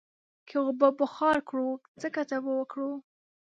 که 0.47 0.55
اوبه 0.65 0.89
بخار 0.99 1.37
کړو، 1.49 1.69
څه 1.99 2.07
گټه 2.15 2.37
به 2.43 2.51
وکړو؟ 2.59 2.91